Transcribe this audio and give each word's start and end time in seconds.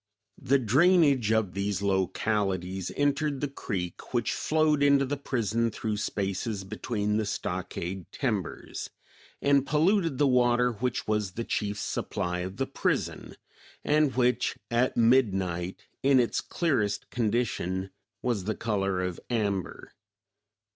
The 0.41 0.57
drainage 0.57 1.31
of 1.31 1.53
these 1.53 1.83
localities 1.83 2.91
entered 2.97 3.39
the 3.39 3.47
creek 3.47 4.15
which 4.15 4.31
flowed 4.33 4.81
into 4.81 5.05
the 5.05 5.15
prison 5.15 5.69
through 5.69 5.97
spaces 5.97 6.63
between 6.63 7.17
the 7.17 7.25
stockade 7.27 8.11
timbers, 8.11 8.89
and 9.43 9.63
polluted 9.63 10.17
the 10.17 10.25
water 10.25 10.71
which 10.71 11.07
was 11.07 11.33
the 11.33 11.43
chief 11.43 11.77
supply 11.79 12.39
of 12.39 12.57
the 12.57 12.65
prison, 12.65 13.35
and 13.83 14.15
which, 14.15 14.57
at 14.71 14.97
midnight, 14.97 15.85
in 16.01 16.19
its 16.19 16.41
clearest 16.41 17.11
condition, 17.11 17.91
was 18.23 18.45
the 18.45 18.55
color 18.55 19.01
of 19.03 19.19
amber. 19.29 19.91